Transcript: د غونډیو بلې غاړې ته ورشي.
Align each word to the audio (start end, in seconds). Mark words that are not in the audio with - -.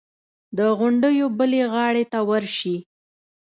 د 0.57 0.59
غونډیو 0.77 1.25
بلې 1.39 1.61
غاړې 1.73 2.03
ته 2.11 2.19
ورشي. 2.29 2.77